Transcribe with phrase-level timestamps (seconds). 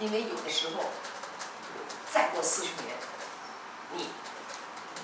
[0.00, 0.82] 因为有的时候，
[2.10, 2.96] 再过四十年，
[3.94, 4.04] 你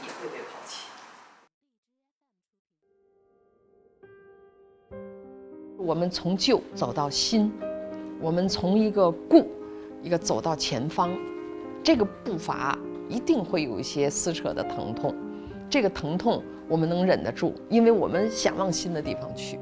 [0.06, 0.86] 也会被抛弃。
[5.76, 7.52] 我们从旧走到新，
[8.22, 9.46] 我们从一个故，
[10.02, 11.14] 一个走到前方，
[11.84, 15.14] 这个步伐一定会有一些撕扯的疼痛。
[15.68, 19.60] 这个疼痛我们能忍得住，因为我们想往新的地方去。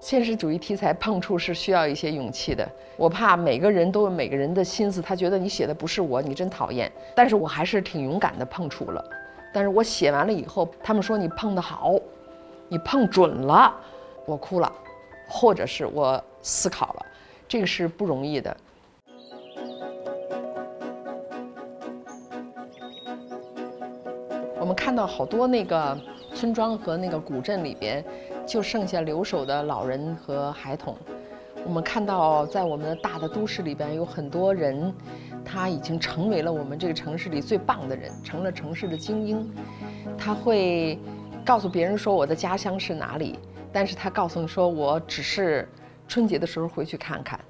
[0.00, 6.90] 现实主义题材碰触是需要一些勇气的，我怕每个人都有每个人的心思，他觉得你写的不是我，你真讨厌。
[7.14, 9.04] 但是我还是挺勇敢的碰触了。
[9.52, 11.94] 但是我写完了以后，他们说你碰得好。
[12.72, 13.74] 你碰准了，
[14.24, 14.72] 我哭了，
[15.28, 17.06] 或者是我思考了，
[17.46, 18.56] 这个是不容易的。
[24.58, 25.98] 我们看到好多那个
[26.32, 28.04] 村庄和那个古镇里边，
[28.50, 30.96] 就剩下留守的老人和孩童。
[31.64, 34.92] 我们看到在我们的大的都市里边，有很多人，
[35.44, 39.48] 他已经成为了我们这个城市里最棒的人，成了城市的精英。
[40.18, 40.98] 他会。
[41.42, 43.38] 告诉别人说我的家乡是哪里，
[43.72, 45.66] 但是他告诉你说我只是
[46.06, 47.40] 春节的时候回去看看，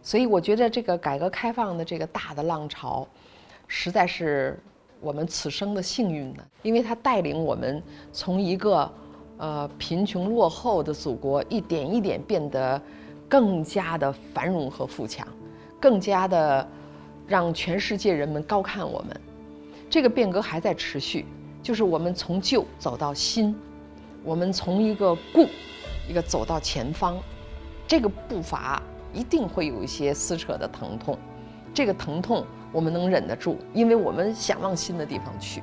[0.00, 3.06] 所以我觉得这个改革开放的这个大的浪潮，
[3.66, 4.58] 实在是
[5.00, 8.90] 我们此生的幸运呢，因为它带领我们从一个
[9.38, 12.80] 呃贫穷落后的祖国一点一点变得
[13.28, 15.26] 更加的繁荣和富强，
[15.80, 16.68] 更加的
[17.26, 19.20] 让全世界人们高看我们，
[19.90, 21.26] 这个变革还在持续。
[21.62, 23.52] 就是我们从旧走到新，
[24.22, 25.48] 我们从一个故，
[26.08, 27.18] 一个走到前方，
[27.88, 28.80] 这个步伐
[29.12, 31.18] 一定会有一些撕扯的疼痛，
[31.74, 35.60] 这个疼痛我们能忍得住，因为我们想往新的地方去。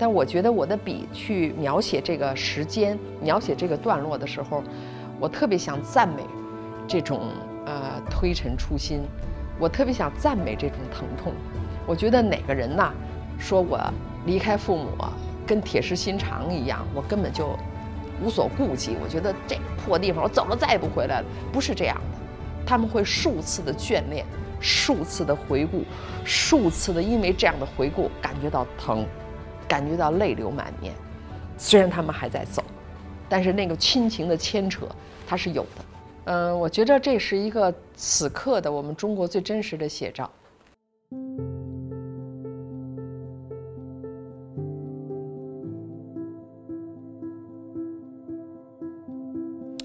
[0.00, 4.64] 但我觉得我的笔去描写这个时间，描写这个段落的时候，
[5.20, 6.24] 我特别想赞美
[6.88, 7.20] 这种
[7.66, 9.02] 呃推陈出新，
[9.58, 11.34] 我特别想赞美这种疼痛。
[11.86, 12.90] 我觉得哪个人呐，
[13.38, 13.78] 说我。
[14.26, 14.88] 离开父母，
[15.46, 17.58] 跟铁石心肠一样，我根本就
[18.22, 18.94] 无所顾忌。
[19.02, 21.26] 我觉得这破地方，我走了再也不回来了。
[21.50, 22.18] 不是这样的，
[22.66, 24.26] 他们会数次的眷恋，
[24.60, 25.84] 数次的回顾，
[26.22, 29.06] 数次的因为这样的回顾感觉到疼，
[29.70, 30.92] 感觉到泪流满面。
[31.56, 32.60] 虽然他们还在走，
[33.28, 34.88] 但是那个亲情的牵扯，
[35.28, 35.84] 它是有的。
[36.24, 40.28] 嗯，我觉得这是一个此刻的我们中国最真实的写照。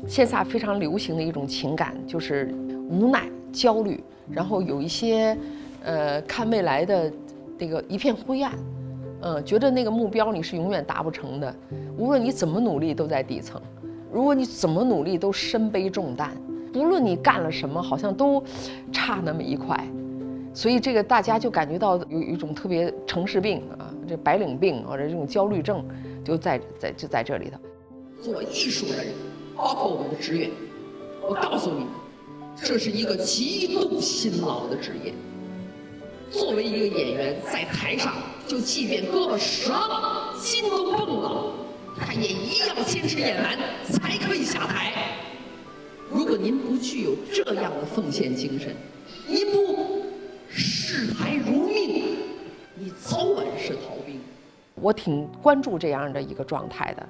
[0.07, 2.53] 线下非常流行的一种情感就是
[2.90, 4.01] 无奈、焦虑，
[4.31, 5.38] 然后有一些，
[5.84, 7.12] 呃，看未来的
[7.57, 8.53] 这个一片灰暗，
[9.25, 11.56] 嗯，觉得那个目标你是永远达不成的，
[11.97, 13.59] 无论你怎么努力都在底层，
[14.13, 16.31] 如果你怎么努力都身背重担，
[16.72, 18.44] 不论你干了什么，好像都
[18.91, 19.75] 差那么一块，
[20.53, 25.84] 所以这个大家就感觉到有一种特别城市病啊，这白领病或者这种焦虑症，
[26.24, 27.57] 就在在就在这里头。
[28.22, 29.07] 做艺术的人。
[29.57, 30.52] 包括我们的职员，
[31.22, 31.88] 我告诉你们，
[32.62, 35.13] 这是一个极度辛劳的职业。
[36.30, 38.13] 作为一个演员，在台上，
[38.47, 41.51] 就即便胳膊折了，筋都崩了，
[42.00, 44.94] 他也一样坚持演完才可以下台。
[46.11, 48.75] 如果您不具有这样的奉献精神，
[49.28, 50.03] 您不
[50.50, 52.17] 视台如命，
[52.75, 54.19] 你早晚是逃兵。
[54.75, 57.07] 我挺关注这样的一个状态的，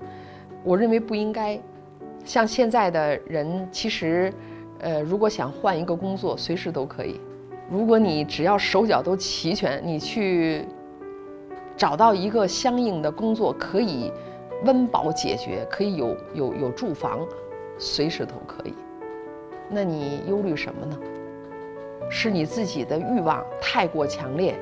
[0.64, 1.60] 我认为不应该。
[2.24, 4.34] 像现在的人，其实，
[4.80, 7.22] 呃，如果想换一个工作，随时都可以。
[7.70, 10.66] 如果你只要手脚都齐全，你去
[11.78, 14.12] 找到一个相应的工作，可以
[14.64, 17.20] 温饱解决，可以有有有住房，
[17.78, 18.74] 随时都可以。
[19.70, 20.98] 那你忧虑什么呢？
[22.10, 24.56] 是你自己的欲望太过强烈，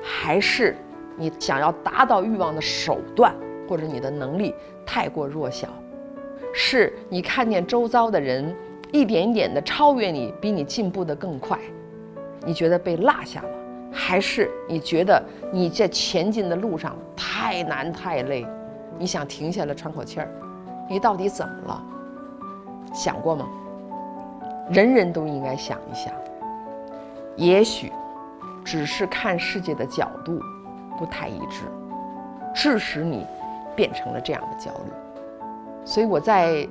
[0.00, 0.76] 还是
[1.16, 3.34] 你想要达到欲望的手段
[3.68, 4.54] 或者你的能力
[4.86, 5.68] 太过弱小？
[6.54, 8.54] 是你看见周遭的人
[8.92, 11.58] 一点一点的超越你，比你进步的更快，
[12.44, 13.48] 你觉得被落下了，
[13.98, 15.20] 还是你觉得
[15.50, 18.46] 你在前进的路上太难太累，
[18.98, 20.28] 你想停下来喘口气儿？
[20.86, 21.82] 你到底怎么了？
[22.92, 23.48] 想过吗？
[24.68, 26.12] 人人都应该想一想。
[27.36, 27.90] 也许
[28.62, 30.38] 只是看世界的角度
[30.98, 31.64] 不太一致，
[32.54, 33.26] 致使你
[33.74, 34.92] 变成了这样的焦虑。
[35.86, 36.68] 所以我在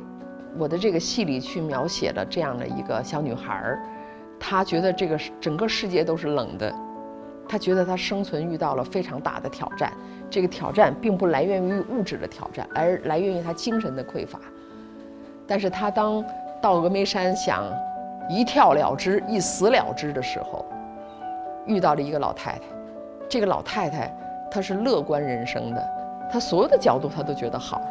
[0.58, 3.80] 我的这个戏里去描写了这样的一个小女孩儿，
[4.40, 6.74] 她觉得这个整个世界都是冷的，
[7.48, 9.92] 他觉得他生存遇到了非常大的挑战。
[10.30, 14.40] 这个挑战并不来源于物质的挑战，而来源于他精神的匮乏。
[15.48, 16.24] 但是他当
[16.62, 17.64] 到峨眉山想
[18.28, 20.66] 一跳了之、一死了之的时候，
[21.66, 22.62] 遇到了一个老太太。
[23.30, 24.16] 这个老太太
[24.52, 25.88] 她是乐观人生的，
[26.32, 27.82] 她所有的角度她都觉得好。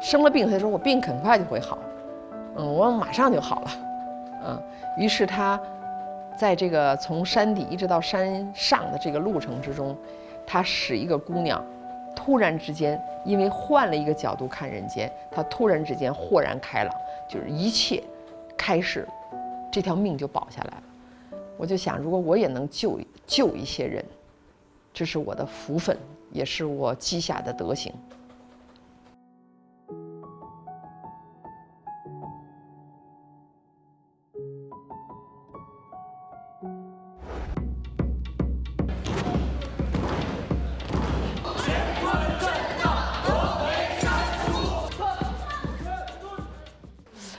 [0.00, 1.78] 生了病，她说我病很快就会好。
[2.56, 3.70] 嗯，我马上就好了，
[4.46, 4.62] 嗯，
[4.96, 5.60] 于是他，
[6.36, 9.96] 在这个从山底一直到山上的这个路程之中，
[10.46, 11.64] 他使一个姑娘，
[12.14, 16.94] 突然之间因为换了一个角度看人间，他突然之间豁然开朗，
[17.28, 18.02] 就是一切
[18.56, 19.08] 开始，
[19.72, 20.82] 这条命就保下来了。
[21.56, 24.04] 我就想，如果我也能救救一些人，
[24.92, 25.96] 这是我的福分，
[26.30, 27.92] 也是我积下的德行。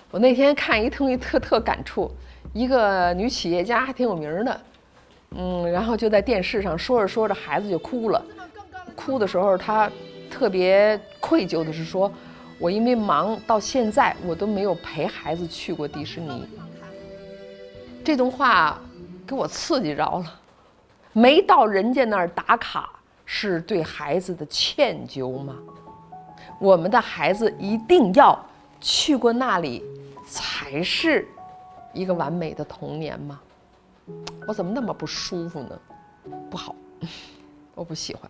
[0.10, 2.10] 我那天看一东西特特感触，
[2.54, 4.62] 一个女企业家还挺有名的，
[5.32, 8.24] 嗯，然后就在电视上说着说着，孩子就哭了。
[8.96, 9.92] 哭的时候，她
[10.32, 12.12] 特别愧疚的是说
[12.58, 16.48] ：“我因为忙到现在，我都没有陪孩子去过迪士尼。”
[18.02, 18.80] 这段话
[19.28, 20.40] 给我刺激着了。
[21.12, 22.90] 没到人家那儿打卡，
[23.26, 25.54] 是对孩子的歉疚吗？
[26.60, 28.40] 我们的孩子一定要
[28.80, 29.84] 去过那里。
[30.30, 31.26] 才是
[31.94, 33.40] 一个完美的童年吗？
[34.46, 35.80] 我怎么那么不舒服呢？
[36.52, 36.76] 不好，
[37.74, 38.30] 我不喜欢。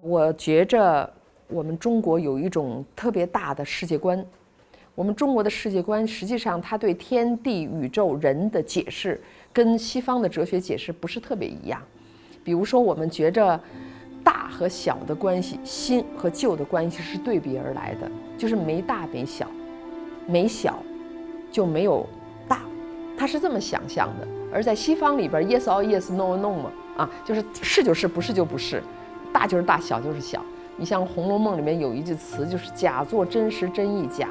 [0.00, 1.08] 我觉着
[1.46, 4.26] 我们中国有一种特别大的世界观。
[4.96, 9.22] 我们中国的世界观，实际上它对天地、宇宙、人的解释，
[9.52, 11.80] 跟西方的哲学解释不是特别一样。
[12.42, 13.60] 比如说，我们觉着。
[14.24, 19.46] 大和小的关系，新和旧的关系是对比而来的，就是没大没小，
[20.26, 20.78] 没小
[21.50, 22.06] 就没有
[22.46, 22.60] 大，
[23.16, 24.28] 他是这么想象的。
[24.52, 28.82] 而在西方里边，yes or yes，no no 嘛，啊，就是是就是，不是就不是，
[29.32, 30.44] 大就是大，小就是小。
[30.76, 34.28] 你像《红楼梦》里面有一句词，就是“假作真时真亦假，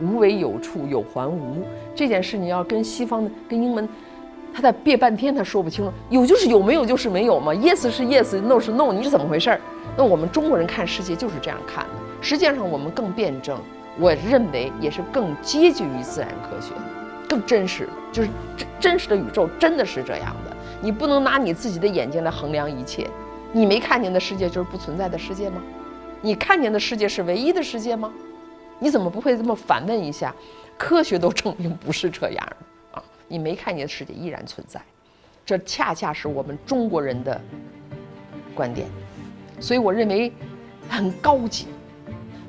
[0.00, 1.62] 无为有处有还无”。
[1.94, 3.88] 这件事你要跟西方的、跟英文。
[4.54, 7.52] 他在憋半天，他说不清楚，有就是有，没有就是没有嘛。
[7.54, 9.60] Yes 是 Yes，No 是 No，你是怎么回事儿？
[9.96, 11.90] 那我们中国人看世界就是这样看的。
[12.20, 13.58] 实际上，我们更辩证，
[13.98, 16.72] 我认为也是更接近于自然科学，
[17.28, 17.88] 更真实。
[18.12, 20.56] 就是真真实的宇宙真的是这样的。
[20.80, 23.08] 你不能拿你自己的眼睛来衡量一切。
[23.52, 25.62] 你没看见的世界就是不存在的世界吗？
[26.20, 28.12] 你看见的世界是唯一的世界吗？
[28.80, 30.34] 你怎么不会这么反问一下？
[30.76, 32.48] 科学都证明不是这样。
[33.28, 34.80] 你没看见的世界依然存在，
[35.44, 37.40] 这恰恰是我们中国人的
[38.54, 38.88] 观点，
[39.60, 40.32] 所以我认为
[40.88, 41.66] 很高级、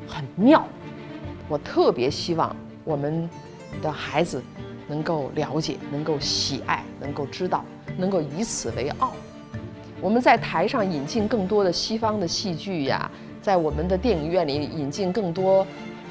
[0.08, 0.66] 很妙。
[1.48, 3.30] 我特别希望我们
[3.82, 4.42] 的孩子
[4.88, 7.66] 能够了解、能够喜爱、能够知道、
[7.98, 9.14] 能够以此为傲。
[10.00, 15.66] 我们在台上引进更多的西方的戏剧呀，在我们的电影院里引进更多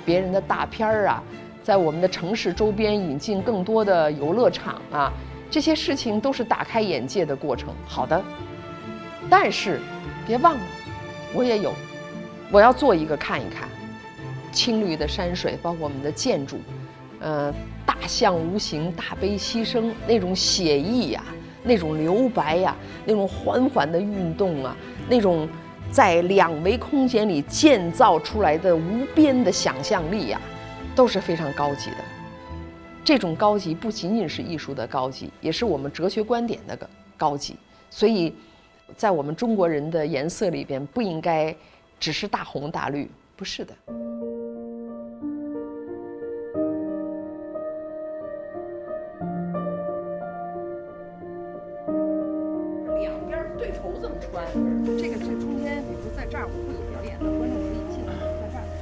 [0.04, 1.22] 别人的大片儿啊。
[1.68, 5.12] 在我们的城市周边引进更多的游乐场啊，
[5.50, 7.68] 这些事情都是打开眼界的过程。
[7.86, 8.24] 好的，
[9.28, 9.78] 但是
[10.26, 10.60] 别忘了，
[11.34, 11.74] 我也有，
[12.50, 13.68] 我要做一个看一看，
[14.50, 16.56] 青绿的山水，包括我们的建筑，
[17.20, 17.52] 呃，
[17.84, 21.22] 大象无形，大悲牺牲那种写意呀，
[21.62, 24.74] 那种留白呀，那种缓缓的运动啊，
[25.06, 25.46] 那种
[25.90, 30.40] 在两维空间里建造出来的无边的想象力呀。
[30.98, 31.98] 都是非常高级的，
[33.04, 36.76] 这种高级不仅仅是艺术的高级，也是我们哲学观点的
[37.16, 37.54] 高级。
[37.88, 38.34] 所以，
[38.96, 41.54] 在我们中国人的颜色里边，不应该
[42.00, 43.72] 只是大红大绿，不是的。
[52.98, 54.44] 两边对头这么穿，
[54.98, 57.67] 这个这中间，比如在这儿我会有表演的，观众，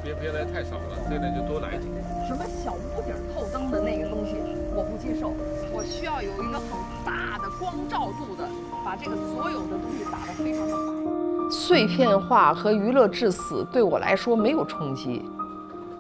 [0.07, 1.95] 别别来太少了，这里就多来几个。
[2.29, 4.37] 什么小屋顶透灯的那个东西，
[4.73, 5.33] 我不接受。
[5.73, 6.71] 我需要有一个很
[7.05, 8.49] 大的光照度的，
[8.85, 11.51] 把这个所有的东西打得非常的白。
[11.51, 15.25] 碎片化和娱乐至死对我来说没有冲击，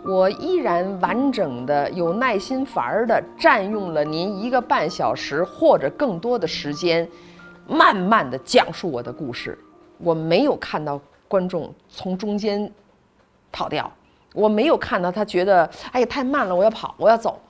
[0.04, 7.08] 我依然完整的、有耐心法儿的占用了您一个半小时或者更多的时间，
[7.66, 9.58] 慢慢的讲述我的故事。
[9.98, 12.70] 我没有看到观众从中间
[13.52, 13.90] 跑掉，
[14.34, 17.40] 我没有看到他觉得哎呀太慢了，我要跑，我要走，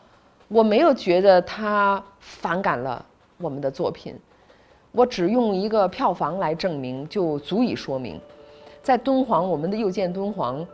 [0.49, 3.05] 我没有觉得他反感了
[3.39, 4.15] 我们的作品，
[4.93, 8.21] 我只用一个票房来证明就足以说明，
[8.83, 10.65] 在敦煌，我们的又见敦煌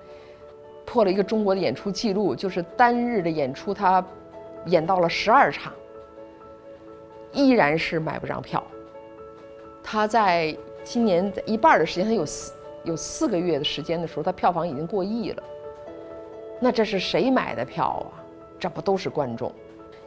[0.84, 4.04] 破了一个中国的演出记录，就是单日的演出，他
[4.66, 5.72] 演到了十二场，
[7.32, 8.62] 依然是买不上票。
[9.82, 12.52] 他在今年一半的时间，他有四
[12.84, 15.42] 有四个月的时间的时候，他票房已经过亿了。
[16.60, 18.22] 那这是谁买的票啊？
[18.58, 19.52] 这不都是观众？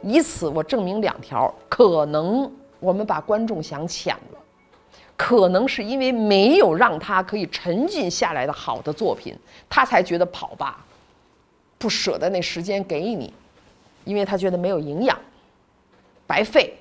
[0.02, 4.38] 以此我证明两条：可能我们把观众想浅了，
[5.16, 9.36] 可能是因为没有让他可以沉浸下来的好的作品，
[9.68, 10.84] 他才觉得跑吧，
[11.78, 13.32] 不舍得那时间给你，
[14.04, 15.18] 因为他觉得没有营养，
[16.26, 16.74] 白费。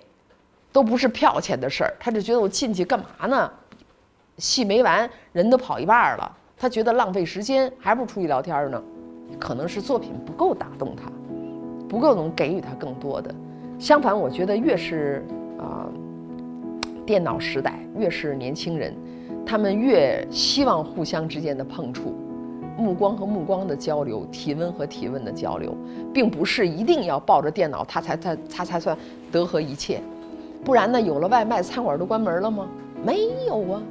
[0.72, 3.50] 都不是票钱的事儿，他就觉得我进去干嘛呢？
[4.38, 8.82] 戏没完，人都跑一半了，他觉得浪费时间，还不如出去聊天呢。
[9.40, 11.12] 可能是作品不够打动他，
[11.90, 13.34] 不够能给予他更多的。
[13.80, 15.26] 相反，我觉得越是
[15.58, 15.90] 啊，
[17.06, 18.94] 电脑时代，越是年轻人，
[19.46, 22.14] 他们越希望互相之间的碰触，
[22.78, 25.76] 目光和目光的交流，体温和体温的交流，
[26.14, 28.98] 并不是一定要抱着电脑，他才他他才算
[29.32, 30.02] 得和一切。
[30.64, 31.02] 不然呢？
[31.02, 32.68] 有了外卖，餐馆都关门了吗？
[33.04, 33.82] 没有啊，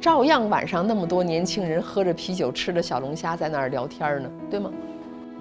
[0.00, 4.70] 照样晚上那么多年轻人喝着啤酒，吃着小龙虾在那儿聊天呢，对吗？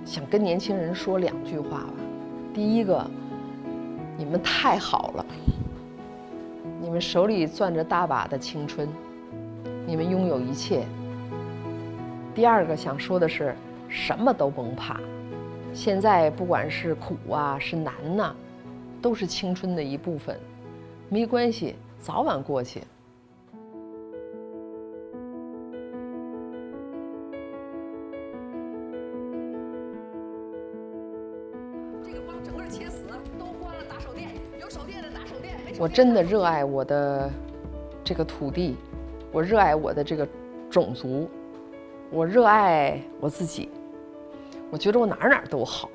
[0.04, 1.94] 想跟年轻人说两句话吧。
[2.54, 3.06] 第一个，
[4.18, 5.26] 你们太好了，
[6.82, 8.90] 你们手里攥着大把的青春，
[9.86, 10.86] 你们拥有一切。
[12.34, 13.54] 第二个想说的是，
[13.88, 15.00] 什么都甭怕，
[15.72, 18.34] 现在不管是苦啊，是难呐，
[19.04, 20.36] 都是青春的一部分。
[21.10, 22.82] 没关系，早晚过去。
[35.80, 37.30] 我真的热爱我的
[38.04, 38.76] 这个土地，
[39.32, 40.28] 我热爱我的这个
[40.70, 41.30] 种族，
[42.12, 43.70] 我热爱我自己。
[44.70, 45.90] 我觉得我哪哪都好，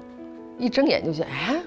[0.57, 1.63] 一睁眼就觉得哎。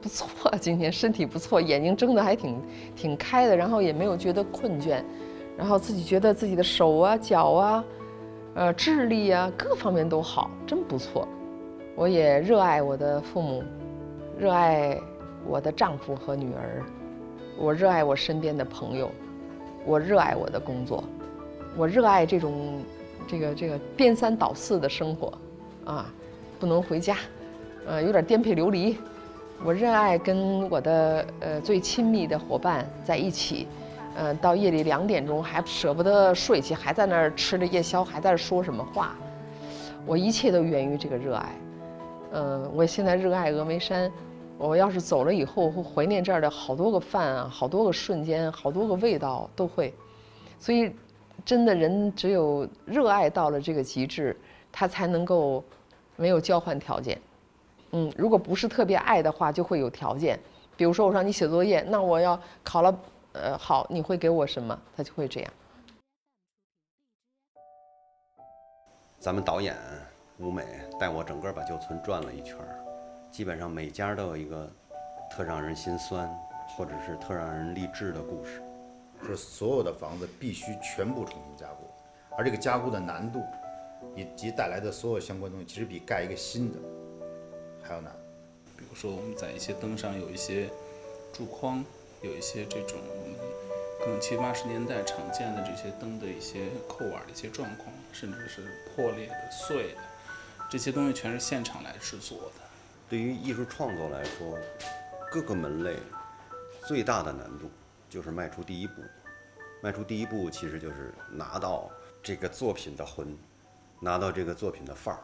[0.00, 2.60] 不错，今天身体不错，眼睛睁得还挺
[2.94, 5.02] 挺开的，然后也没有觉得困倦，
[5.56, 7.84] 然后自己觉得自己的手啊、脚啊、
[8.54, 11.26] 呃、智力啊各方面都好，真不错。
[11.96, 13.64] 我也热爱我的父母，
[14.38, 15.00] 热爱
[15.46, 16.82] 我的丈夫和女儿，
[17.56, 19.10] 我热爱我身边的朋友，
[19.84, 21.04] 我热爱我的工作，
[21.76, 22.82] 我热爱这种
[23.28, 25.32] 这个这个颠三倒四的生活，
[25.84, 26.12] 啊，
[26.58, 27.16] 不能回家，
[27.86, 28.98] 呃，有点颠沛流离。
[29.64, 33.68] 我热爱跟我的呃最亲密的伙伴在一起，
[34.16, 39.14] 嗯，到夜里两点钟还舍不得睡去，还在那儿吃着夜宵，还在那儿说什么话。
[40.04, 41.48] 我一切都源于这个热爱，
[42.32, 44.10] 嗯，我现在热爱峨眉山。
[44.66, 49.92] 我要是走了以后，会怀念这儿的好多个饭啊，好多个瞬间，好多个味道都会。
[50.58, 50.90] 所以，
[51.44, 54.34] 真的人只有热爱到了这个极致，
[54.72, 55.62] 他才能够
[56.16, 57.20] 没有交换条件。
[57.90, 60.40] 嗯，如果不是特别爱的话，就会有条件。
[60.76, 62.98] 比如说，我让你写作业，那我要考了，
[63.32, 64.76] 呃，好，你会给我什么？
[64.96, 65.52] 他就会这样。
[69.18, 69.76] 咱们导演
[70.38, 70.64] 吴美
[70.98, 72.78] 带我整个把旧村转了一圈儿，
[73.34, 74.70] 基本上每家都有一个
[75.28, 76.32] 特让人心酸，
[76.68, 78.62] 或者是特让人励志的故事。
[79.26, 81.90] 是所有的房子必须全部重新加固，
[82.38, 83.42] 而这个加固的难度
[84.14, 86.78] 以及带来的所有相关东西，其实比盖一个新的。
[87.82, 88.12] 还要难，
[88.76, 90.70] 比如说我们在一些灯上有一些
[91.32, 91.84] 柱框，
[92.22, 93.00] 有一些这种
[93.98, 98.62] 可能七八十年代常见的这些灯的一些扣碗的一些状况，甚至是
[98.94, 100.00] 破裂的、碎的，
[100.70, 102.63] 这些东西全是现场来制作的。
[103.14, 104.58] 对于艺术创作来说，
[105.30, 105.98] 各个门类
[106.84, 107.70] 最大的难度
[108.10, 108.94] 就是迈出第一步。
[109.80, 111.88] 迈出第一步，其实就是拿到
[112.20, 113.38] 这个作品的魂，
[114.00, 115.22] 拿到这个作品的范儿。